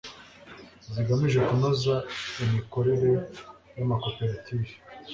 zigamije 0.93 1.39
kunoza 1.47 1.95
imikorere 2.43 3.09
yamakoperative 3.77 4.69